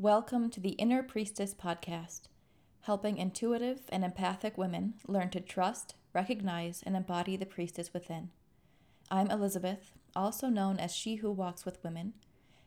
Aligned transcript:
Welcome 0.00 0.50
to 0.50 0.60
the 0.60 0.76
Inner 0.78 1.02
Priestess 1.02 1.54
podcast, 1.54 2.28
helping 2.82 3.18
intuitive 3.18 3.80
and 3.88 4.04
empathic 4.04 4.56
women 4.56 4.94
learn 5.08 5.30
to 5.30 5.40
trust, 5.40 5.96
recognize, 6.14 6.84
and 6.86 6.96
embody 6.96 7.36
the 7.36 7.44
priestess 7.44 7.92
within. 7.92 8.30
I'm 9.10 9.28
Elizabeth, 9.28 9.94
also 10.14 10.46
known 10.46 10.78
as 10.78 10.94
She 10.94 11.16
Who 11.16 11.32
Walks 11.32 11.64
with 11.64 11.82
Women, 11.82 12.12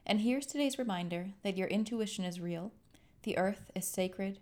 and 0.05 0.19
here's 0.19 0.45
today's 0.45 0.77
reminder 0.77 1.29
that 1.41 1.55
your 1.55 1.69
intuition 1.69 2.25
is 2.25 2.41
real, 2.41 2.73
the 3.23 3.37
earth 3.37 3.71
is 3.73 3.87
sacred, 3.87 4.39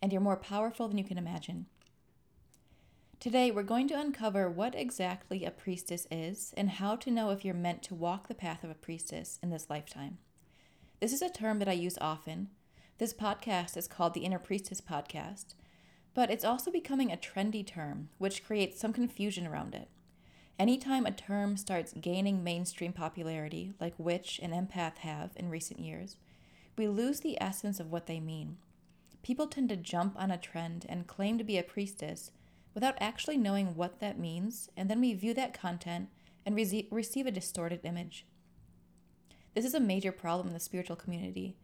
and 0.00 0.10
you're 0.10 0.22
more 0.22 0.38
powerful 0.38 0.88
than 0.88 0.96
you 0.96 1.04
can 1.04 1.18
imagine. 1.18 1.66
Today, 3.20 3.50
we're 3.50 3.62
going 3.64 3.86
to 3.88 4.00
uncover 4.00 4.48
what 4.48 4.74
exactly 4.74 5.44
a 5.44 5.50
priestess 5.50 6.06
is 6.10 6.54
and 6.56 6.70
how 6.70 6.96
to 6.96 7.10
know 7.10 7.28
if 7.28 7.44
you're 7.44 7.52
meant 7.52 7.82
to 7.82 7.94
walk 7.94 8.28
the 8.28 8.34
path 8.34 8.64
of 8.64 8.70
a 8.70 8.74
priestess 8.74 9.38
in 9.42 9.50
this 9.50 9.68
lifetime. 9.68 10.16
This 11.00 11.14
is 11.14 11.22
a 11.22 11.30
term 11.30 11.60
that 11.60 11.68
I 11.68 11.72
use 11.72 11.96
often. 11.98 12.48
This 12.98 13.14
podcast 13.14 13.74
is 13.78 13.88
called 13.88 14.12
the 14.12 14.20
Inner 14.20 14.38
Priestess 14.38 14.82
Podcast, 14.82 15.54
but 16.12 16.30
it's 16.30 16.44
also 16.44 16.70
becoming 16.70 17.10
a 17.10 17.16
trendy 17.16 17.66
term, 17.66 18.10
which 18.18 18.44
creates 18.44 18.78
some 18.78 18.92
confusion 18.92 19.46
around 19.46 19.74
it. 19.74 19.88
Anytime 20.58 21.06
a 21.06 21.10
term 21.10 21.56
starts 21.56 21.94
gaining 21.94 22.44
mainstream 22.44 22.92
popularity, 22.92 23.72
like 23.80 23.94
witch 23.96 24.38
and 24.42 24.52
empath 24.52 24.98
have 24.98 25.30
in 25.36 25.48
recent 25.48 25.80
years, 25.80 26.16
we 26.76 26.86
lose 26.86 27.20
the 27.20 27.40
essence 27.40 27.80
of 27.80 27.90
what 27.90 28.06
they 28.06 28.20
mean. 28.20 28.58
People 29.22 29.46
tend 29.46 29.70
to 29.70 29.76
jump 29.76 30.14
on 30.18 30.30
a 30.30 30.36
trend 30.36 30.84
and 30.86 31.06
claim 31.06 31.38
to 31.38 31.44
be 31.44 31.56
a 31.56 31.62
priestess 31.62 32.30
without 32.74 32.96
actually 33.00 33.38
knowing 33.38 33.74
what 33.74 34.00
that 34.00 34.18
means, 34.18 34.68
and 34.76 34.90
then 34.90 35.00
we 35.00 35.14
view 35.14 35.32
that 35.32 35.58
content 35.58 36.10
and 36.44 36.54
re- 36.54 36.88
receive 36.90 37.24
a 37.24 37.30
distorted 37.30 37.80
image. 37.84 38.26
This 39.54 39.64
is 39.64 39.74
a 39.74 39.80
major 39.80 40.12
problem 40.12 40.48
in 40.48 40.54
the 40.54 40.60
spiritual 40.60 40.96
community. 40.96 41.56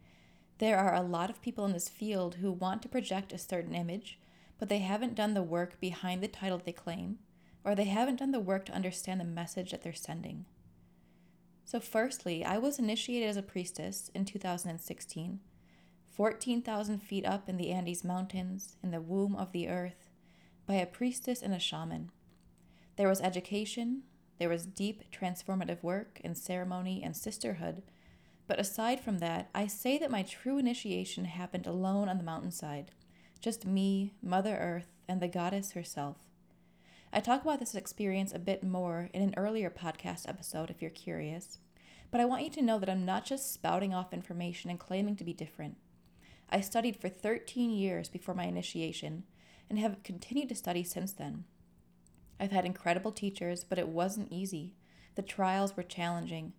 There 0.57 0.77
are 0.77 0.93
a 0.93 1.01
lot 1.01 1.29
of 1.29 1.41
people 1.41 1.65
in 1.65 1.73
this 1.73 1.87
field 1.87 2.35
who 2.35 2.51
want 2.51 2.81
to 2.81 2.89
project 2.89 3.31
a 3.31 3.37
certain 3.37 3.73
image, 3.73 4.19
but 4.59 4.69
they 4.69 4.79
haven't 4.79 5.15
done 5.15 5.33
the 5.33 5.43
work 5.43 5.79
behind 5.79 6.21
the 6.21 6.27
title 6.27 6.57
they 6.57 6.73
claim, 6.73 7.19
or 7.63 7.75
they 7.75 7.85
haven't 7.85 8.19
done 8.19 8.31
the 8.31 8.39
work 8.39 8.65
to 8.65 8.73
understand 8.73 9.21
the 9.21 9.25
message 9.25 9.71
that 9.71 9.83
they're 9.83 9.93
sending. 9.93 10.45
So, 11.63 11.79
firstly, 11.79 12.43
I 12.43 12.57
was 12.57 12.79
initiated 12.79 13.29
as 13.29 13.37
a 13.37 13.41
priestess 13.41 14.09
in 14.13 14.25
2016, 14.25 15.39
14,000 16.09 16.99
feet 16.99 17.25
up 17.25 17.47
in 17.47 17.57
the 17.57 17.71
Andes 17.71 18.03
Mountains, 18.03 18.77
in 18.81 18.91
the 18.91 19.01
womb 19.01 19.35
of 19.35 19.51
the 19.51 19.67
earth, 19.67 20.09
by 20.65 20.75
a 20.75 20.85
priestess 20.85 21.41
and 21.41 21.53
a 21.53 21.59
shaman. 21.59 22.09
There 22.95 23.07
was 23.07 23.21
education, 23.21 24.03
there 24.39 24.49
was 24.49 24.65
deep 24.65 25.03
transformative 25.11 25.81
work 25.81 26.19
and 26.23 26.37
ceremony 26.37 27.01
and 27.03 27.15
sisterhood. 27.15 27.81
But 28.47 28.59
aside 28.59 28.99
from 29.01 29.19
that, 29.19 29.49
I 29.53 29.67
say 29.67 29.97
that 29.97 30.11
my 30.11 30.23
true 30.23 30.57
initiation 30.57 31.25
happened 31.25 31.67
alone 31.67 32.07
on 32.07 32.17
the 32.17 32.23
mountainside. 32.23 32.91
Just 33.41 33.65
me, 33.65 34.13
Mother 34.21 34.55
Earth, 34.55 34.87
and 35.07 35.21
the 35.21 35.27
goddess 35.27 35.71
herself. 35.71 36.17
I 37.11 37.19
talk 37.19 37.41
about 37.41 37.59
this 37.59 37.75
experience 37.75 38.33
a 38.33 38.39
bit 38.39 38.63
more 38.63 39.09
in 39.13 39.21
an 39.21 39.33
earlier 39.37 39.69
podcast 39.69 40.27
episode 40.27 40.69
if 40.69 40.81
you're 40.81 40.91
curious. 40.91 41.59
But 42.11 42.21
I 42.21 42.25
want 42.25 42.43
you 42.43 42.49
to 42.51 42.61
know 42.61 42.79
that 42.79 42.89
I'm 42.89 43.05
not 43.05 43.25
just 43.25 43.53
spouting 43.53 43.93
off 43.93 44.13
information 44.13 44.69
and 44.69 44.79
claiming 44.79 45.15
to 45.17 45.23
be 45.23 45.33
different. 45.33 45.77
I 46.49 46.61
studied 46.61 46.95
for 46.95 47.09
13 47.09 47.69
years 47.71 48.07
before 48.07 48.35
my 48.35 48.45
initiation 48.45 49.23
and 49.69 49.77
have 49.79 50.03
continued 50.03 50.49
to 50.49 50.55
study 50.55 50.83
since 50.83 51.11
then. 51.11 51.43
I've 52.39 52.51
had 52.51 52.65
incredible 52.65 53.11
teachers, 53.11 53.63
but 53.63 53.79
it 53.79 53.87
wasn't 53.87 54.31
easy. 54.31 54.75
The 55.15 55.21
trials 55.21 55.75
were 55.75 55.83
challenging. 55.83 56.53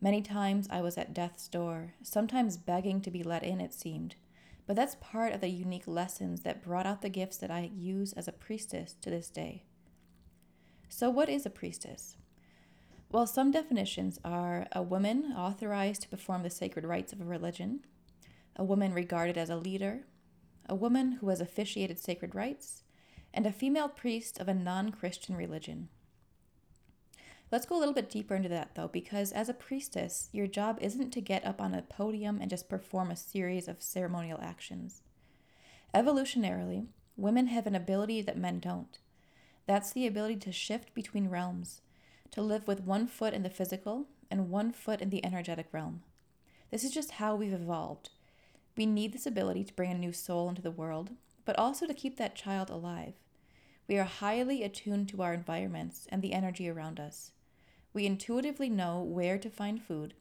Many 0.00 0.20
times 0.20 0.68
I 0.70 0.80
was 0.80 0.98
at 0.98 1.14
death's 1.14 1.48
door, 1.48 1.94
sometimes 2.02 2.56
begging 2.56 3.00
to 3.02 3.10
be 3.10 3.22
let 3.22 3.42
in, 3.42 3.60
it 3.60 3.72
seemed. 3.72 4.16
But 4.66 4.76
that's 4.76 4.96
part 5.00 5.32
of 5.32 5.40
the 5.40 5.48
unique 5.48 5.86
lessons 5.86 6.42
that 6.42 6.62
brought 6.62 6.86
out 6.86 7.02
the 7.02 7.08
gifts 7.08 7.36
that 7.38 7.50
I 7.50 7.70
use 7.74 8.12
as 8.12 8.28
a 8.28 8.32
priestess 8.32 8.94
to 9.00 9.10
this 9.10 9.30
day. 9.30 9.64
So, 10.88 11.08
what 11.08 11.28
is 11.28 11.46
a 11.46 11.50
priestess? 11.50 12.16
Well, 13.10 13.26
some 13.26 13.50
definitions 13.50 14.18
are 14.24 14.66
a 14.72 14.82
woman 14.82 15.32
authorized 15.36 16.02
to 16.02 16.08
perform 16.08 16.42
the 16.42 16.50
sacred 16.50 16.84
rites 16.84 17.12
of 17.12 17.20
a 17.20 17.24
religion, 17.24 17.80
a 18.56 18.64
woman 18.64 18.92
regarded 18.92 19.36
as 19.36 19.50
a 19.50 19.56
leader, 19.56 20.04
a 20.68 20.74
woman 20.74 21.12
who 21.12 21.28
has 21.28 21.40
officiated 21.40 21.98
sacred 21.98 22.34
rites, 22.34 22.81
and 23.34 23.46
a 23.46 23.52
female 23.52 23.88
priest 23.88 24.38
of 24.38 24.48
a 24.48 24.54
non 24.54 24.90
Christian 24.90 25.36
religion. 25.36 25.88
Let's 27.50 27.66
go 27.66 27.76
a 27.76 27.80
little 27.80 27.94
bit 27.94 28.08
deeper 28.08 28.34
into 28.34 28.48
that 28.48 28.74
though, 28.74 28.88
because 28.88 29.30
as 29.30 29.48
a 29.48 29.54
priestess, 29.54 30.30
your 30.32 30.46
job 30.46 30.78
isn't 30.80 31.10
to 31.10 31.20
get 31.20 31.44
up 31.44 31.60
on 31.60 31.74
a 31.74 31.82
podium 31.82 32.38
and 32.40 32.48
just 32.48 32.68
perform 32.68 33.10
a 33.10 33.16
series 33.16 33.68
of 33.68 33.82
ceremonial 33.82 34.38
actions. 34.42 35.02
Evolutionarily, 35.94 36.86
women 37.16 37.48
have 37.48 37.66
an 37.66 37.74
ability 37.74 38.22
that 38.22 38.38
men 38.38 38.58
don't. 38.58 38.98
That's 39.66 39.92
the 39.92 40.06
ability 40.06 40.36
to 40.36 40.52
shift 40.52 40.94
between 40.94 41.28
realms, 41.28 41.82
to 42.30 42.40
live 42.40 42.66
with 42.66 42.80
one 42.80 43.06
foot 43.06 43.34
in 43.34 43.42
the 43.42 43.50
physical 43.50 44.06
and 44.30 44.48
one 44.48 44.72
foot 44.72 45.02
in 45.02 45.10
the 45.10 45.24
energetic 45.24 45.66
realm. 45.72 46.02
This 46.70 46.84
is 46.84 46.90
just 46.90 47.12
how 47.12 47.36
we've 47.36 47.52
evolved. 47.52 48.08
We 48.78 48.86
need 48.86 49.12
this 49.12 49.26
ability 49.26 49.64
to 49.64 49.74
bring 49.74 49.90
a 49.90 49.98
new 49.98 50.14
soul 50.14 50.48
into 50.48 50.62
the 50.62 50.70
world, 50.70 51.10
but 51.44 51.58
also 51.58 51.86
to 51.86 51.92
keep 51.92 52.16
that 52.16 52.34
child 52.34 52.70
alive. 52.70 53.12
We 53.92 53.98
are 53.98 54.04
highly 54.04 54.62
attuned 54.62 55.10
to 55.10 55.20
our 55.20 55.34
environments 55.34 56.06
and 56.08 56.22
the 56.22 56.32
energy 56.32 56.66
around 56.66 56.98
us. 56.98 57.32
We 57.92 58.06
intuitively 58.06 58.70
know 58.70 59.02
where 59.02 59.36
to 59.36 59.50
find 59.50 59.82
food, 59.82 60.14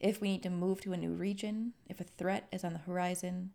if 0.00 0.20
we 0.20 0.32
need 0.32 0.42
to 0.42 0.50
move 0.50 0.80
to 0.80 0.92
a 0.92 0.96
new 0.96 1.12
region, 1.12 1.74
if 1.88 2.00
a 2.00 2.04
threat 2.18 2.48
is 2.50 2.64
on 2.64 2.72
the 2.72 2.80
horizon. 2.80 3.52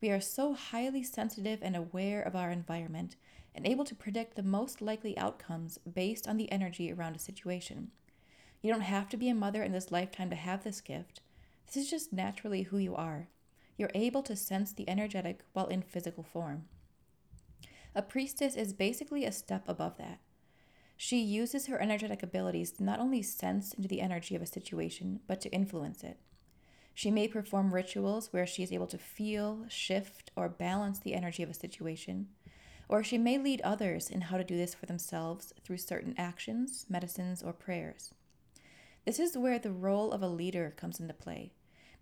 We 0.00 0.08
are 0.08 0.22
so 0.22 0.54
highly 0.54 1.02
sensitive 1.02 1.58
and 1.60 1.76
aware 1.76 2.22
of 2.22 2.34
our 2.34 2.50
environment 2.50 3.16
and 3.54 3.66
able 3.66 3.84
to 3.84 3.94
predict 3.94 4.36
the 4.36 4.42
most 4.42 4.80
likely 4.80 5.18
outcomes 5.18 5.76
based 5.76 6.26
on 6.26 6.38
the 6.38 6.50
energy 6.50 6.90
around 6.90 7.14
a 7.14 7.18
situation. 7.18 7.90
You 8.62 8.72
don't 8.72 8.80
have 8.80 9.10
to 9.10 9.18
be 9.18 9.28
a 9.28 9.34
mother 9.34 9.62
in 9.62 9.72
this 9.72 9.92
lifetime 9.92 10.30
to 10.30 10.36
have 10.36 10.64
this 10.64 10.80
gift. 10.80 11.20
This 11.66 11.76
is 11.76 11.90
just 11.90 12.10
naturally 12.10 12.62
who 12.62 12.78
you 12.78 12.96
are 12.96 13.28
you're 13.78 13.90
able 13.94 14.24
to 14.24 14.34
sense 14.34 14.72
the 14.72 14.88
energetic 14.90 15.44
while 15.52 15.68
in 15.68 15.80
physical 15.80 16.24
form. 16.24 16.64
A 17.94 18.02
priestess 18.02 18.54
is 18.54 18.72
basically 18.72 19.24
a 19.24 19.32
step 19.32 19.64
above 19.66 19.96
that. 19.98 20.20
She 20.96 21.20
uses 21.20 21.66
her 21.66 21.80
energetic 21.80 22.22
abilities 22.22 22.72
to 22.72 22.84
not 22.84 22.98
only 22.98 23.22
sense 23.22 23.72
into 23.72 23.88
the 23.88 24.00
energy 24.00 24.34
of 24.34 24.42
a 24.42 24.46
situation, 24.46 25.20
but 25.26 25.40
to 25.42 25.50
influence 25.50 26.02
it. 26.02 26.18
She 26.92 27.12
may 27.12 27.28
perform 27.28 27.72
rituals 27.72 28.32
where 28.32 28.46
she 28.46 28.64
is 28.64 28.72
able 28.72 28.88
to 28.88 28.98
feel, 28.98 29.64
shift, 29.68 30.32
or 30.34 30.48
balance 30.48 30.98
the 30.98 31.14
energy 31.14 31.44
of 31.44 31.50
a 31.50 31.54
situation, 31.54 32.26
or 32.88 33.04
she 33.04 33.18
may 33.18 33.38
lead 33.38 33.60
others 33.60 34.10
in 34.10 34.22
how 34.22 34.36
to 34.36 34.44
do 34.44 34.56
this 34.56 34.74
for 34.74 34.86
themselves 34.86 35.52
through 35.62 35.78
certain 35.78 36.14
actions, 36.18 36.86
medicines, 36.88 37.42
or 37.42 37.52
prayers. 37.52 38.12
This 39.04 39.20
is 39.20 39.38
where 39.38 39.58
the 39.58 39.70
role 39.70 40.10
of 40.10 40.22
a 40.22 40.28
leader 40.28 40.74
comes 40.76 40.98
into 40.98 41.14
play 41.14 41.52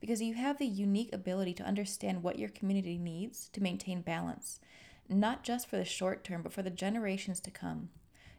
because 0.01 0.23
you 0.23 0.35
have 0.35 0.59
the 0.59 0.67
unique 0.67 1.13
ability 1.13 1.55
to 1.55 1.65
understand 1.65 2.23
what 2.23 2.39
your 2.39 2.49
community 2.49 2.99
needs 2.99 3.49
to 3.53 3.63
maintain 3.63 4.01
balance, 4.01 4.61
not 5.09 5.43
just 5.43 5.69
for 5.69 5.77
the 5.77 5.85
short 5.85 6.25
term, 6.25 6.43
but 6.43 6.53
for 6.53 6.63
the 6.63 6.71
generations 6.71 7.41
to 7.41 7.51
come. 7.51 7.91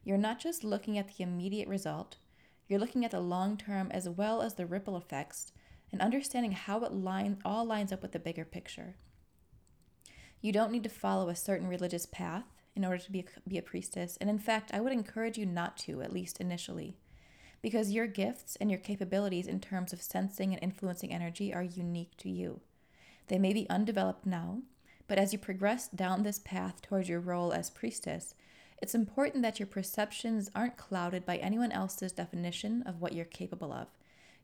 You're 0.04 0.18
not 0.18 0.40
just 0.40 0.64
looking 0.64 0.98
at 0.98 1.16
the 1.16 1.24
immediate 1.24 1.68
result, 1.68 2.18
you're 2.68 2.80
looking 2.80 3.06
at 3.06 3.12
the 3.12 3.20
long 3.20 3.58
term 3.58 3.90
as 3.92 4.10
well 4.10 4.42
as 4.42 4.56
the 4.56 4.66
ripple 4.66 4.98
effects 4.98 5.52
and 5.92 6.02
understanding 6.02 6.52
how 6.52 6.84
it 6.84 6.92
line, 6.92 7.40
all 7.46 7.66
lines 7.66 7.92
up 7.94 8.02
with 8.02 8.12
the 8.12 8.20
bigger 8.20 8.44
picture. 8.44 8.96
You 10.42 10.52
don't 10.52 10.72
need 10.72 10.84
to 10.84 10.90
follow 10.90 11.30
a 11.30 11.36
certain 11.36 11.68
religious 11.68 12.06
path 12.06 12.46
in 12.76 12.86
order 12.86 12.98
to 12.98 13.12
be 13.12 13.20
a, 13.22 13.50
be 13.50 13.58
a 13.58 13.62
priestess, 13.62 14.18
and 14.20 14.30
in 14.30 14.38
fact, 14.38 14.72
I 14.74 14.82
would 14.82 14.92
encourage 14.92 15.38
you 15.38 15.46
not 15.46 15.78
to, 15.78 16.02
at 16.02 16.14
least 16.14 16.40
initially 16.40 16.98
because 17.62 17.92
your 17.92 18.08
gifts 18.08 18.56
and 18.58 18.70
your 18.70 18.80
capabilities 18.80 19.48
in 19.48 19.60
terms 19.60 19.94
of 19.94 20.02
sensing 20.02 20.54
and 20.54 20.62
influencing 20.62 21.12
energy 21.12 21.54
are 21.54 21.64
unique 21.64 22.16
to 22.18 22.30
you. 22.30 22.62
They 23.28 23.40
may 23.40 23.54
be 23.54 23.70
undeveloped 23.70 24.26
now, 24.26 24.62
but 25.08 25.18
as 25.18 25.34
you 25.34 25.40
progress 25.40 25.88
down 25.88 26.24
this 26.24 26.40
path 26.40 26.82
towards 26.82 27.10
your 27.10 27.20
role 27.20 27.54
as 27.54 27.70
priestess, 27.70 28.36
it's 28.82 28.96
important 28.96 29.42
that 29.42 29.60
your 29.60 29.68
perceptions 29.68 30.52
aren't 30.54 30.78
clouded 30.78 31.26
by 31.26 31.38
anyone 31.38 31.72
else's 31.72 32.12
definition 32.12 32.84
of 32.84 33.02
what 33.02 33.14
you're 33.14 33.26
capable 33.26 33.74
of. 33.74 33.88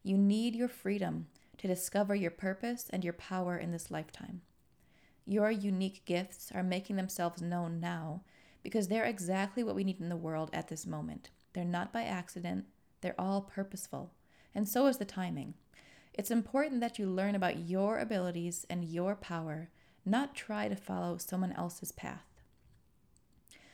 You 0.02 0.18
need 0.18 0.56
your 0.56 0.68
freedom 0.68 1.28
to 1.58 1.68
discover 1.68 2.16
your 2.16 2.32
purpose 2.32 2.88
and 2.90 3.04
your 3.04 3.14
power 3.14 3.58
in 3.58 3.72
this 3.72 3.92
lifetime. 3.92 4.42
Your 5.26 5.52
unique 5.52 6.04
gifts 6.06 6.52
are 6.54 6.64
making 6.64 6.96
themselves 6.96 7.42
known 7.42 7.80
now 7.80 8.22
because 8.64 8.88
they're 8.88 9.06
exactly 9.06 9.64
what 9.64 9.76
we 9.76 9.84
need 9.84 10.02
in 10.02 10.10
the 10.10 10.18
world 10.18 10.50
at 10.52 10.68
this 10.68 10.86
moment. 10.86 11.30
They're 11.54 11.64
not 11.64 11.94
by 11.94 12.04
accident, 12.04 12.66
they're 13.02 13.20
all 13.20 13.42
purposeful, 13.42 14.12
and 14.56 14.68
so 14.68 14.88
is 14.88 14.98
the 14.98 15.06
timing. 15.06 15.54
It's 16.14 16.32
important 16.32 16.82
that 16.82 17.00
you 17.00 17.08
learn 17.08 17.36
about 17.36 17.60
your 17.60 18.00
abilities 18.00 18.66
and 18.70 18.86
your 18.86 19.16
power, 19.16 19.70
not 20.06 20.36
try 20.36 20.68
to 20.68 20.76
follow 20.76 21.18
someone 21.18 21.54
else's 21.54 21.92
path. 21.92 22.26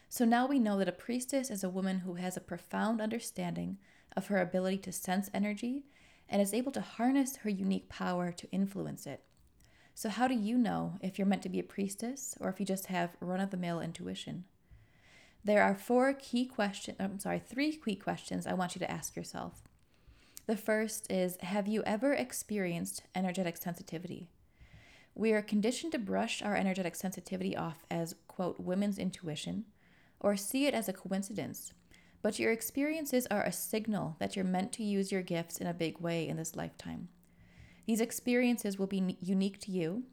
So 0.07 0.25
now 0.25 0.47
we 0.47 0.59
know 0.59 0.77
that 0.79 0.87
a 0.87 0.93
priestess 0.93 1.49
is 1.49 1.63
a 1.63 1.69
woman 1.69 1.99
who 1.99 2.15
has 2.15 2.35
a 2.35 2.41
profound 2.41 2.99
understanding 2.99 3.77
of 4.17 4.27
her 4.27 4.41
ability 4.41 4.79
to 4.79 4.91
sense 4.91 5.29
energy 5.33 5.85
and 6.27 6.41
is 6.41 6.53
able 6.53 6.71
to 6.71 6.81
harness 6.81 7.37
her 7.37 7.49
unique 7.49 7.89
power 7.89 8.31
to 8.31 8.51
influence 8.51 9.05
it. 9.05 9.23
So, 9.93 10.09
how 10.09 10.27
do 10.27 10.33
you 10.33 10.57
know 10.57 10.97
if 11.01 11.17
you're 11.17 11.27
meant 11.27 11.41
to 11.43 11.49
be 11.49 11.59
a 11.59 11.63
priestess 11.63 12.35
or 12.39 12.49
if 12.49 12.59
you 12.59 12.65
just 12.65 12.87
have 12.87 13.17
run 13.19 13.39
of 13.39 13.51
the 13.51 13.57
mill 13.57 13.81
intuition? 13.81 14.45
There 15.43 15.61
are 15.61 15.75
four 15.75 16.13
key 16.13 16.45
questions, 16.45 16.97
I'm 16.99 17.19
sorry, 17.19 17.39
three 17.39 17.73
key 17.73 17.95
questions 17.95 18.47
I 18.47 18.53
want 18.53 18.75
you 18.75 18.79
to 18.79 18.91
ask 18.91 19.15
yourself. 19.15 19.63
The 20.47 20.57
first 20.57 21.11
is 21.11 21.37
Have 21.41 21.67
you 21.67 21.83
ever 21.83 22.13
experienced 22.13 23.03
energetic 23.13 23.57
sensitivity? 23.57 24.29
We 25.19 25.33
are 25.33 25.41
conditioned 25.41 25.91
to 25.91 25.99
brush 25.99 26.41
our 26.41 26.55
energetic 26.55 26.95
sensitivity 26.95 27.53
off 27.53 27.83
as, 27.91 28.15
quote, 28.29 28.57
women's 28.57 28.97
intuition, 28.97 29.65
or 30.21 30.37
see 30.37 30.65
it 30.65 30.73
as 30.73 30.87
a 30.87 30.93
coincidence. 30.93 31.73
But 32.21 32.39
your 32.39 32.53
experiences 32.53 33.27
are 33.29 33.43
a 33.43 33.51
signal 33.51 34.15
that 34.19 34.37
you're 34.37 34.45
meant 34.45 34.71
to 34.73 34.83
use 34.85 35.11
your 35.11 35.21
gifts 35.21 35.57
in 35.57 35.67
a 35.67 35.73
big 35.73 35.99
way 35.99 36.25
in 36.25 36.37
this 36.37 36.55
lifetime. 36.55 37.09
These 37.85 37.99
experiences 37.99 38.79
will 38.79 38.87
be 38.87 39.17
unique 39.19 39.59
to 39.59 39.73
you. 39.73 40.03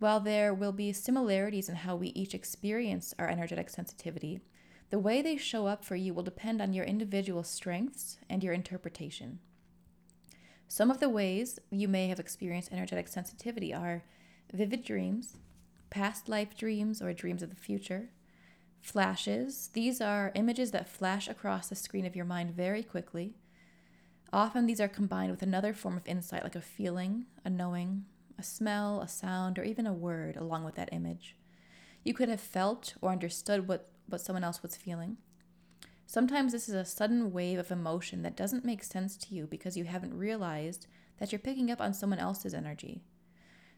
While 0.00 0.20
there 0.20 0.52
will 0.52 0.72
be 0.72 0.92
similarities 0.92 1.70
in 1.70 1.76
how 1.76 1.96
we 1.96 2.08
each 2.08 2.34
experience 2.34 3.14
our 3.18 3.30
energetic 3.30 3.70
sensitivity, 3.70 4.40
the 4.90 4.98
way 4.98 5.22
they 5.22 5.38
show 5.38 5.66
up 5.66 5.82
for 5.82 5.96
you 5.96 6.12
will 6.12 6.22
depend 6.22 6.60
on 6.60 6.74
your 6.74 6.84
individual 6.84 7.42
strengths 7.42 8.18
and 8.28 8.44
your 8.44 8.52
interpretation. 8.52 9.38
Some 10.68 10.90
of 10.90 11.00
the 11.00 11.08
ways 11.08 11.58
you 11.70 11.88
may 11.88 12.08
have 12.08 12.20
experienced 12.20 12.70
energetic 12.70 13.08
sensitivity 13.08 13.72
are 13.72 14.04
vivid 14.52 14.84
dreams, 14.84 15.36
past 15.90 16.28
life 16.28 16.56
dreams 16.56 17.00
or 17.00 17.12
dreams 17.12 17.42
of 17.42 17.50
the 17.50 17.56
future, 17.56 18.10
flashes. 18.80 19.70
These 19.72 20.00
are 20.00 20.32
images 20.34 20.70
that 20.70 20.88
flash 20.88 21.28
across 21.28 21.68
the 21.68 21.74
screen 21.74 22.06
of 22.06 22.16
your 22.16 22.24
mind 22.24 22.52
very 22.52 22.82
quickly. 22.82 23.34
Often 24.32 24.66
these 24.66 24.80
are 24.80 24.88
combined 24.88 25.30
with 25.30 25.42
another 25.42 25.72
form 25.72 25.96
of 25.96 26.06
insight, 26.06 26.42
like 26.42 26.56
a 26.56 26.60
feeling, 26.60 27.26
a 27.44 27.50
knowing, 27.50 28.04
a 28.38 28.42
smell, 28.42 29.00
a 29.00 29.08
sound, 29.08 29.58
or 29.58 29.64
even 29.64 29.86
a 29.86 29.92
word 29.92 30.36
along 30.36 30.64
with 30.64 30.74
that 30.74 30.90
image. 30.92 31.36
You 32.04 32.14
could 32.14 32.28
have 32.28 32.40
felt 32.40 32.94
or 33.00 33.10
understood 33.10 33.66
what, 33.66 33.88
what 34.08 34.20
someone 34.20 34.44
else 34.44 34.62
was 34.62 34.76
feeling. 34.76 35.16
Sometimes 36.06 36.52
this 36.52 36.68
is 36.68 36.74
a 36.74 36.84
sudden 36.84 37.32
wave 37.32 37.58
of 37.58 37.72
emotion 37.72 38.22
that 38.22 38.36
doesn't 38.36 38.64
make 38.64 38.84
sense 38.84 39.16
to 39.16 39.34
you 39.34 39.46
because 39.46 39.76
you 39.76 39.84
haven't 39.84 40.16
realized 40.16 40.86
that 41.18 41.32
you're 41.32 41.38
picking 41.38 41.70
up 41.70 41.80
on 41.80 41.92
someone 41.94 42.20
else's 42.20 42.54
energy. 42.54 43.02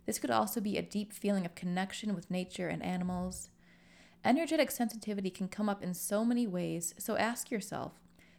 This 0.08 0.19
could 0.19 0.31
also 0.31 0.62
be 0.62 0.78
a 0.78 0.82
deep 0.82 1.12
feeling 1.12 1.44
of 1.44 1.55
connection 1.55 2.14
with 2.14 2.31
nature 2.31 2.69
and 2.69 2.82
animals. 2.82 3.50
Energetic 4.25 4.70
sensitivity 4.70 5.28
can 5.28 5.49
come 5.49 5.69
up 5.69 5.82
in 5.82 5.93
so 5.93 6.25
many 6.25 6.46
ways, 6.46 6.94
so 6.96 7.19
ask 7.19 7.50
yourself 7.50 7.93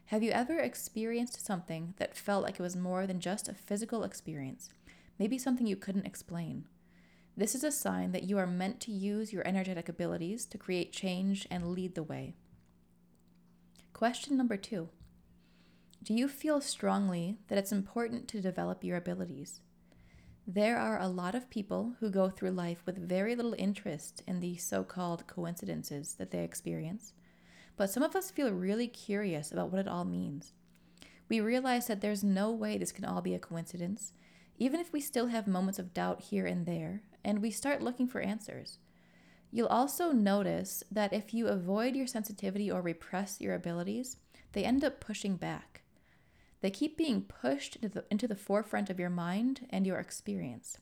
have 0.06 0.24
you 0.24 0.32
ever 0.32 0.58
experienced 0.58 1.46
something 1.46 1.94
that 1.98 2.18
felt 2.18 2.44
like 2.44 2.56
it 2.56 2.64
was 2.64 2.76
more 2.76 3.06
than 3.06 3.20
just 3.20 3.48
a 3.48 3.54
physical 3.54 4.04
experience? 4.04 4.72
Maybe 5.20 5.38
something 5.38 5.68
you 5.68 5.76
couldn't 5.76 6.08
explain. 6.08 6.66
This 7.38 7.54
is 7.54 7.64
a 7.64 7.72
sign 7.72 8.14
that 8.14 8.24
you 8.24 8.40
are 8.40 8.48
meant 8.48 8.80
to 8.80 8.92
use 8.92 9.32
your 9.32 9.46
energetic 9.48 9.88
abilities 9.88 10.46
to 10.46 10.58
create 10.58 10.92
change 10.92 11.48
and 11.52 11.68
lead 11.68 11.94
the 11.94 12.02
way. 12.02 12.34
Question 13.94 14.38
number 14.38 14.58
two 14.58 14.90
Do 16.02 16.16
you 16.16 16.28
feel 16.28 16.62
strongly 16.62 17.38
that 17.48 17.60
it's 17.60 17.72
important 17.72 18.28
to 18.30 18.42
develop 18.42 18.84
your 18.84 18.98
abilities? 18.98 19.62
There 20.52 20.80
are 20.80 21.00
a 21.00 21.08
lot 21.08 21.36
of 21.36 21.52
people 21.52 21.94
who 22.00 22.10
go 22.10 22.28
through 22.28 22.50
life 22.50 22.82
with 22.84 22.98
very 22.98 23.36
little 23.36 23.54
interest 23.60 24.24
in 24.26 24.40
the 24.40 24.58
so 24.58 24.84
called 24.84 25.28
coincidences 25.28 26.16
that 26.16 26.32
they 26.32 26.44
experience, 26.44 27.14
but 27.78 27.92
some 27.92 28.02
of 28.02 28.16
us 28.16 28.32
feel 28.32 28.50
really 28.50 28.88
curious 28.88 29.52
about 29.52 29.70
what 29.70 29.80
it 29.80 29.88
all 29.88 30.06
means. 30.06 30.54
We 31.30 31.40
realize 31.40 31.86
that 31.86 32.02
there's 32.02 32.24
no 32.24 32.50
way 32.50 32.80
this 32.80 32.92
can 32.92 33.06
all 33.06 33.22
be 33.22 33.36
a 33.36 33.40
coincidence, 33.40 34.12
even 34.58 34.80
if 34.80 34.92
we 34.92 35.02
still 35.02 35.28
have 35.28 35.46
moments 35.46 35.78
of 35.78 35.94
doubt 35.94 36.20
here 36.20 36.48
and 36.48 36.66
there, 36.66 37.04
and 37.24 37.44
we 37.44 37.52
start 37.52 37.84
looking 37.84 38.08
for 38.08 38.20
answers. 38.20 38.80
You'll 39.52 39.68
also 39.68 40.12
notice 40.12 40.84
that 40.90 41.14
if 41.14 41.32
you 41.32 41.46
avoid 41.46 41.96
your 41.96 42.08
sensitivity 42.08 42.72
or 42.72 42.82
repress 42.82 43.40
your 43.40 43.54
abilities, 43.54 44.18
they 44.54 44.64
end 44.64 44.84
up 44.84 45.00
pushing 45.00 45.36
back. 45.36 45.79
They 46.62 46.70
keep 46.70 46.98
being 46.98 47.22
pushed 47.22 47.78
into 47.78 47.90
the, 47.90 48.06
into 48.12 48.28
the 48.28 48.36
forefront 48.36 48.90
of 48.90 49.00
your 49.00 49.10
mind 49.10 49.66
and 49.70 49.88
your 49.88 50.00
experience. 50.00 50.78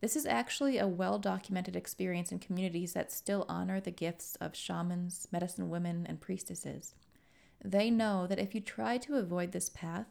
This 0.00 0.16
is 0.16 0.26
actually 0.26 0.78
a 0.78 0.88
well 0.88 1.18
documented 1.18 1.76
experience 1.76 2.32
in 2.32 2.40
communities 2.40 2.92
that 2.94 3.12
still 3.12 3.46
honor 3.48 3.80
the 3.80 3.90
gifts 3.90 4.36
of 4.40 4.56
shamans, 4.56 5.28
medicine 5.30 5.70
women, 5.70 6.06
and 6.08 6.20
priestesses. 6.20 6.94
They 7.64 7.90
know 7.90 8.26
that 8.26 8.40
if 8.40 8.54
you 8.54 8.60
try 8.60 8.98
to 8.98 9.16
avoid 9.16 9.52
this 9.52 9.68
path, 9.68 10.06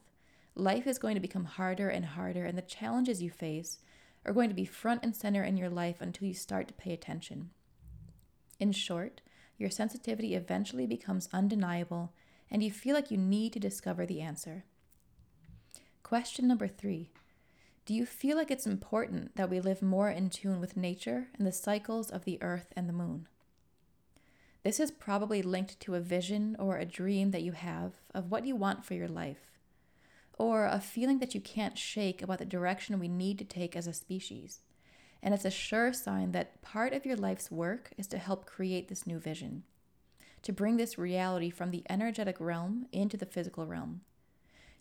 life 0.55 0.87
is 0.87 0.97
going 0.97 1.15
to 1.15 1.21
become 1.21 1.45
harder 1.45 1.89
and 1.89 2.05
harder, 2.05 2.45
and 2.45 2.57
the 2.57 2.61
challenges 2.61 3.21
you 3.21 3.29
face 3.29 3.79
are 4.25 4.33
going 4.33 4.49
to 4.49 4.55
be 4.55 4.65
front 4.65 5.03
and 5.03 5.15
center 5.15 5.43
in 5.43 5.57
your 5.57 5.69
life 5.69 5.99
until 5.99 6.27
you 6.27 6.33
start 6.33 6.67
to 6.69 6.73
pay 6.73 6.93
attention. 6.93 7.49
In 8.59 8.71
short, 8.71 9.21
your 9.57 9.69
sensitivity 9.69 10.35
eventually 10.35 10.85
becomes 10.85 11.27
undeniable, 11.33 12.13
and 12.49 12.63
you 12.63 12.71
feel 12.71 12.95
like 12.95 13.11
you 13.11 13.17
need 13.17 13.51
to 13.53 13.59
discover 13.59 14.05
the 14.05 14.21
answer. 14.21 14.63
Question 16.11 16.45
number 16.45 16.67
three 16.67 17.09
Do 17.85 17.93
you 17.93 18.05
feel 18.05 18.35
like 18.35 18.51
it's 18.51 18.67
important 18.67 19.33
that 19.37 19.49
we 19.49 19.61
live 19.61 19.81
more 19.81 20.09
in 20.09 20.29
tune 20.29 20.59
with 20.59 20.75
nature 20.75 21.29
and 21.37 21.47
the 21.47 21.53
cycles 21.53 22.09
of 22.09 22.25
the 22.25 22.37
earth 22.43 22.73
and 22.75 22.89
the 22.89 22.93
moon? 22.93 23.29
This 24.65 24.81
is 24.81 24.91
probably 24.91 25.41
linked 25.41 25.79
to 25.79 25.95
a 25.95 26.01
vision 26.01 26.57
or 26.59 26.75
a 26.75 26.83
dream 26.83 27.31
that 27.31 27.43
you 27.43 27.53
have 27.53 27.93
of 28.13 28.29
what 28.29 28.45
you 28.45 28.57
want 28.57 28.83
for 28.83 28.93
your 28.93 29.07
life, 29.07 29.57
or 30.37 30.65
a 30.65 30.81
feeling 30.81 31.19
that 31.19 31.33
you 31.33 31.39
can't 31.39 31.77
shake 31.77 32.21
about 32.21 32.39
the 32.39 32.45
direction 32.45 32.99
we 32.99 33.07
need 33.07 33.39
to 33.39 33.45
take 33.45 33.77
as 33.77 33.87
a 33.87 33.93
species. 33.93 34.63
And 35.23 35.33
it's 35.33 35.45
a 35.45 35.49
sure 35.49 35.93
sign 35.93 36.33
that 36.33 36.61
part 36.61 36.91
of 36.91 37.05
your 37.05 37.15
life's 37.15 37.49
work 37.49 37.91
is 37.97 38.07
to 38.07 38.17
help 38.17 38.45
create 38.45 38.89
this 38.89 39.07
new 39.07 39.17
vision, 39.17 39.63
to 40.41 40.51
bring 40.51 40.75
this 40.75 40.97
reality 40.97 41.49
from 41.49 41.71
the 41.71 41.85
energetic 41.89 42.35
realm 42.41 42.87
into 42.91 43.15
the 43.15 43.25
physical 43.25 43.65
realm 43.65 44.01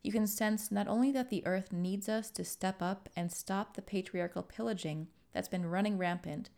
you 0.03 0.13
can 0.13 0.27
sense 0.27 0.71
not 0.71 0.89
only 0.89 1.13
that 1.13 1.29
the 1.29 1.47
earth 1.47 1.73
needs 1.73 2.09
us 2.09 2.31
to 2.31 2.45
step 2.45 2.81
up 2.81 3.09
and 3.15 3.31
stop 3.31 3.75
the 3.75 3.83
patriarchal 3.83 4.43
pillaging 4.43 5.09
that's 5.33 5.49
been 5.49 5.67
running 5.67 5.99
rampant, 5.99 6.51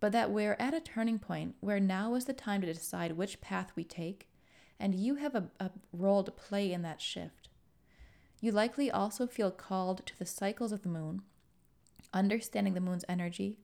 but 0.00 0.12
that 0.12 0.30
we're 0.30 0.56
at 0.58 0.74
a 0.74 0.80
turning 0.80 1.18
point 1.18 1.54
where 1.60 1.78
now 1.78 2.14
is 2.14 2.24
the 2.24 2.32
time 2.32 2.60
to 2.62 2.72
decide 2.72 3.12
which 3.12 3.40
path 3.40 3.70
we 3.76 3.84
take, 3.84 4.28
and 4.78 4.94
you 4.94 5.16
have 5.16 5.34
a, 5.34 5.50
a 5.60 5.70
role 5.92 6.24
to 6.24 6.30
play 6.30 6.72
in 6.72 6.82
that 6.82 7.00
shift. 7.00 7.48
You 8.40 8.50
likely 8.50 8.90
also 8.90 9.26
feel 9.26 9.50
called 9.50 10.04
to 10.06 10.18
the 10.18 10.26
cycles 10.26 10.72
of 10.72 10.82
the 10.82 10.88
moon, 10.88 11.22
understanding 12.12 12.74
the 12.74 12.80
moon's 12.80 13.04
energy, 13.08 13.58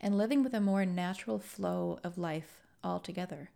and 0.00 0.18
living 0.18 0.42
with 0.42 0.54
a 0.54 0.60
more 0.60 0.84
natural 0.84 1.38
flow 1.38 1.98
of 2.02 2.18
life 2.18 2.62
altogether. 2.82 3.50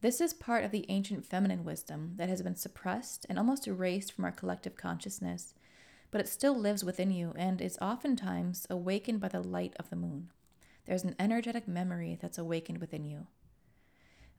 This 0.00 0.20
is 0.20 0.32
part 0.32 0.64
of 0.64 0.70
the 0.70 0.86
ancient 0.88 1.26
feminine 1.26 1.62
wisdom 1.62 2.14
that 2.16 2.30
has 2.30 2.40
been 2.40 2.56
suppressed 2.56 3.26
and 3.28 3.38
almost 3.38 3.66
erased 3.66 4.12
from 4.12 4.24
our 4.24 4.32
collective 4.32 4.74
consciousness, 4.74 5.54
but 6.10 6.22
it 6.22 6.28
still 6.28 6.54
lives 6.54 6.82
within 6.82 7.10
you 7.10 7.34
and 7.36 7.60
is 7.60 7.78
oftentimes 7.82 8.66
awakened 8.70 9.20
by 9.20 9.28
the 9.28 9.42
light 9.42 9.74
of 9.78 9.90
the 9.90 9.96
moon. 9.96 10.30
There's 10.86 11.04
an 11.04 11.16
energetic 11.18 11.68
memory 11.68 12.18
that's 12.20 12.38
awakened 12.38 12.78
within 12.78 13.04
you. 13.04 13.26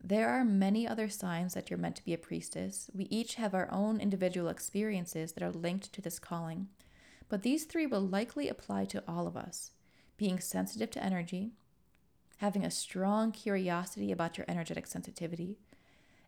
There 0.03 0.29
are 0.29 0.43
many 0.43 0.87
other 0.87 1.07
signs 1.07 1.53
that 1.53 1.69
you're 1.69 1.77
meant 1.77 1.95
to 1.97 2.05
be 2.05 2.13
a 2.13 2.17
priestess. 2.17 2.89
We 2.91 3.05
each 3.11 3.35
have 3.35 3.53
our 3.53 3.71
own 3.71 4.01
individual 4.01 4.49
experiences 4.49 5.33
that 5.33 5.43
are 5.43 5.51
linked 5.51 5.93
to 5.93 6.01
this 6.01 6.17
calling, 6.17 6.69
but 7.29 7.43
these 7.43 7.65
three 7.65 7.85
will 7.85 8.01
likely 8.01 8.49
apply 8.49 8.85
to 8.85 9.03
all 9.07 9.27
of 9.27 9.37
us 9.37 9.71
being 10.17 10.39
sensitive 10.39 10.91
to 10.91 11.03
energy, 11.03 11.51
having 12.41 12.65
a 12.65 12.71
strong 12.71 13.31
curiosity 13.31 14.11
about 14.11 14.35
your 14.35 14.45
energetic 14.47 14.87
sensitivity, 14.87 15.59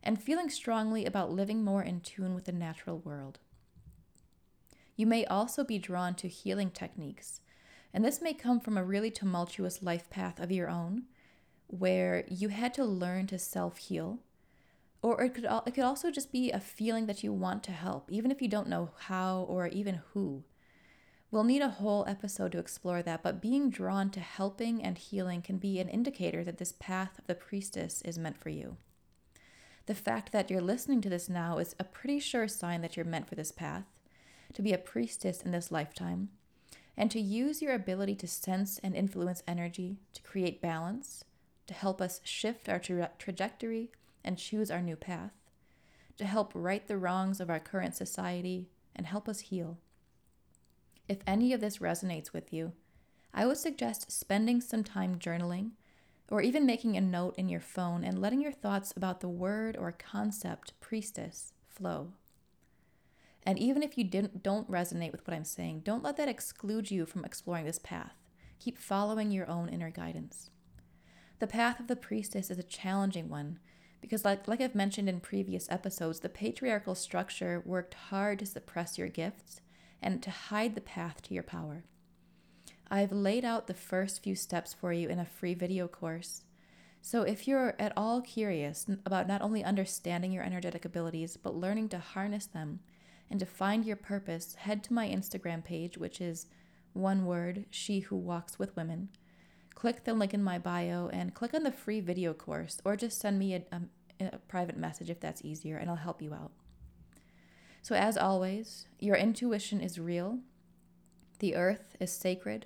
and 0.00 0.22
feeling 0.22 0.48
strongly 0.48 1.04
about 1.04 1.32
living 1.32 1.64
more 1.64 1.82
in 1.82 2.00
tune 2.00 2.36
with 2.36 2.44
the 2.44 2.52
natural 2.52 2.98
world. 3.00 3.40
You 4.94 5.08
may 5.08 5.24
also 5.24 5.64
be 5.64 5.76
drawn 5.76 6.14
to 6.14 6.28
healing 6.28 6.70
techniques, 6.70 7.40
and 7.92 8.04
this 8.04 8.22
may 8.22 8.32
come 8.32 8.60
from 8.60 8.78
a 8.78 8.84
really 8.84 9.10
tumultuous 9.10 9.82
life 9.82 10.08
path 10.08 10.38
of 10.38 10.52
your 10.52 10.70
own, 10.70 11.02
where 11.66 12.24
you 12.28 12.50
had 12.50 12.72
to 12.74 12.84
learn 12.84 13.26
to 13.26 13.38
self 13.38 13.78
heal. 13.78 14.20
Or 15.02 15.20
it 15.20 15.34
could, 15.34 15.48
it 15.66 15.74
could 15.74 15.82
also 15.82 16.12
just 16.12 16.30
be 16.30 16.52
a 16.52 16.60
feeling 16.60 17.06
that 17.06 17.24
you 17.24 17.32
want 17.32 17.64
to 17.64 17.72
help, 17.72 18.12
even 18.12 18.30
if 18.30 18.40
you 18.40 18.46
don't 18.46 18.68
know 18.68 18.90
how 19.08 19.40
or 19.48 19.66
even 19.66 20.00
who. 20.12 20.44
We'll 21.34 21.42
need 21.42 21.62
a 21.62 21.68
whole 21.68 22.04
episode 22.06 22.52
to 22.52 22.60
explore 22.60 23.02
that, 23.02 23.24
but 23.24 23.42
being 23.42 23.68
drawn 23.68 24.08
to 24.10 24.20
helping 24.20 24.80
and 24.80 24.96
healing 24.96 25.42
can 25.42 25.58
be 25.58 25.80
an 25.80 25.88
indicator 25.88 26.44
that 26.44 26.58
this 26.58 26.70
path 26.78 27.18
of 27.18 27.26
the 27.26 27.34
priestess 27.34 28.02
is 28.02 28.16
meant 28.16 28.40
for 28.40 28.50
you. 28.50 28.76
The 29.86 29.96
fact 29.96 30.30
that 30.30 30.48
you're 30.48 30.60
listening 30.60 31.00
to 31.00 31.08
this 31.08 31.28
now 31.28 31.58
is 31.58 31.74
a 31.76 31.82
pretty 31.82 32.20
sure 32.20 32.46
sign 32.46 32.82
that 32.82 32.96
you're 32.96 33.04
meant 33.04 33.28
for 33.28 33.34
this 33.34 33.50
path, 33.50 33.82
to 34.52 34.62
be 34.62 34.72
a 34.72 34.78
priestess 34.78 35.42
in 35.42 35.50
this 35.50 35.72
lifetime, 35.72 36.28
and 36.96 37.10
to 37.10 37.20
use 37.20 37.60
your 37.60 37.74
ability 37.74 38.14
to 38.14 38.28
sense 38.28 38.78
and 38.84 38.94
influence 38.94 39.42
energy 39.48 39.98
to 40.12 40.22
create 40.22 40.62
balance, 40.62 41.24
to 41.66 41.74
help 41.74 42.00
us 42.00 42.20
shift 42.22 42.68
our 42.68 42.78
tra- 42.78 43.10
trajectory 43.18 43.90
and 44.22 44.38
choose 44.38 44.70
our 44.70 44.80
new 44.80 44.94
path, 44.94 45.32
to 46.16 46.26
help 46.26 46.52
right 46.54 46.86
the 46.86 46.96
wrongs 46.96 47.40
of 47.40 47.50
our 47.50 47.58
current 47.58 47.96
society 47.96 48.68
and 48.94 49.08
help 49.08 49.28
us 49.28 49.40
heal. 49.40 49.78
If 51.08 51.18
any 51.26 51.52
of 51.52 51.60
this 51.60 51.78
resonates 51.78 52.32
with 52.32 52.52
you, 52.52 52.72
I 53.34 53.46
would 53.46 53.58
suggest 53.58 54.10
spending 54.10 54.60
some 54.60 54.84
time 54.84 55.18
journaling 55.18 55.72
or 56.30 56.40
even 56.40 56.64
making 56.64 56.96
a 56.96 57.00
note 57.00 57.34
in 57.36 57.48
your 57.48 57.60
phone 57.60 58.04
and 58.04 58.20
letting 58.20 58.40
your 58.40 58.52
thoughts 58.52 58.92
about 58.96 59.20
the 59.20 59.28
word 59.28 59.76
or 59.76 59.92
concept 59.92 60.72
priestess 60.80 61.52
flow. 61.68 62.12
And 63.42 63.58
even 63.58 63.82
if 63.82 63.98
you 63.98 64.04
didn't, 64.04 64.42
don't 64.42 64.70
resonate 64.70 65.12
with 65.12 65.26
what 65.26 65.34
I'm 65.34 65.44
saying, 65.44 65.82
don't 65.84 66.02
let 66.02 66.16
that 66.16 66.28
exclude 66.28 66.90
you 66.90 67.04
from 67.04 67.24
exploring 67.24 67.66
this 67.66 67.78
path. 67.78 68.14
Keep 68.58 68.78
following 68.78 69.30
your 69.30 69.50
own 69.50 69.68
inner 69.68 69.90
guidance. 69.90 70.48
The 71.40 71.46
path 71.46 71.80
of 71.80 71.88
the 71.88 71.96
priestess 71.96 72.50
is 72.50 72.58
a 72.58 72.62
challenging 72.62 73.28
one 73.28 73.58
because, 74.00 74.24
like, 74.24 74.48
like 74.48 74.62
I've 74.62 74.74
mentioned 74.74 75.08
in 75.10 75.20
previous 75.20 75.70
episodes, 75.70 76.20
the 76.20 76.28
patriarchal 76.30 76.94
structure 76.94 77.62
worked 77.66 77.94
hard 77.94 78.38
to 78.38 78.46
suppress 78.46 78.96
your 78.96 79.08
gifts 79.08 79.60
and 80.04 80.22
to 80.22 80.30
hide 80.30 80.74
the 80.74 80.80
path 80.80 81.22
to 81.22 81.34
your 81.34 81.42
power. 81.42 81.84
I've 82.90 83.10
laid 83.10 83.44
out 83.44 83.66
the 83.66 83.74
first 83.74 84.22
few 84.22 84.36
steps 84.36 84.74
for 84.74 84.92
you 84.92 85.08
in 85.08 85.18
a 85.18 85.24
free 85.24 85.54
video 85.54 85.88
course. 85.88 86.42
So, 87.00 87.22
if 87.22 87.48
you're 87.48 87.74
at 87.78 87.92
all 87.96 88.20
curious 88.20 88.86
about 89.04 89.26
not 89.26 89.42
only 89.42 89.64
understanding 89.64 90.30
your 90.30 90.44
energetic 90.44 90.84
abilities, 90.84 91.36
but 91.36 91.56
learning 91.56 91.88
to 91.90 91.98
harness 91.98 92.46
them 92.46 92.80
and 93.30 93.40
to 93.40 93.46
find 93.46 93.84
your 93.84 93.96
purpose, 93.96 94.54
head 94.54 94.84
to 94.84 94.92
my 94.92 95.08
Instagram 95.08 95.64
page, 95.64 95.98
which 95.98 96.20
is 96.20 96.46
one 96.92 97.24
word, 97.24 97.64
She 97.70 98.00
Who 98.00 98.16
Walks 98.16 98.58
with 98.58 98.76
Women. 98.76 99.08
Click 99.74 100.04
the 100.04 100.14
link 100.14 100.32
in 100.32 100.42
my 100.42 100.58
bio 100.58 101.08
and 101.08 101.34
click 101.34 101.52
on 101.54 101.62
the 101.62 101.72
free 101.72 102.00
video 102.00 102.32
course, 102.32 102.80
or 102.84 102.96
just 102.96 103.18
send 103.18 103.38
me 103.38 103.54
a, 103.54 103.62
a, 103.72 104.26
a 104.26 104.38
private 104.48 104.76
message 104.76 105.10
if 105.10 105.20
that's 105.20 105.44
easier, 105.44 105.76
and 105.78 105.90
I'll 105.90 105.96
help 105.96 106.22
you 106.22 106.32
out. 106.34 106.52
So, 107.84 107.94
as 107.94 108.16
always, 108.16 108.86
your 108.98 109.14
intuition 109.14 109.82
is 109.82 109.98
real, 109.98 110.38
the 111.40 111.54
earth 111.54 111.96
is 112.00 112.10
sacred, 112.10 112.64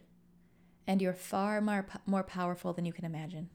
and 0.87 1.03
you're 1.03 1.13
far 1.13 1.61
more, 1.61 1.89
more 2.07 2.23
powerful 2.23 2.73
than 2.73 2.85
you 2.85 2.93
can 2.93 3.05
imagine. 3.05 3.51